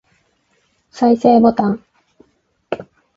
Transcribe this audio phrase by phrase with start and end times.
[0.89, 1.85] 再生ボタン